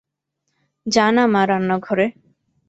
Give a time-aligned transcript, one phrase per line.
[0.85, 2.05] যা না মা রান্নাঘরে?